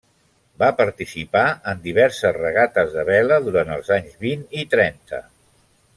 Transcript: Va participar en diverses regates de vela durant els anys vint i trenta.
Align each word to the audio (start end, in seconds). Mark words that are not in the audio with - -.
Va 0.61 0.69
participar 0.79 1.43
en 1.73 1.83
diverses 1.83 2.35
regates 2.39 2.91
de 2.97 3.05
vela 3.13 3.41
durant 3.49 3.73
els 3.77 3.95
anys 3.99 4.19
vint 4.29 4.45
i 4.63 4.67
trenta. 4.73 5.25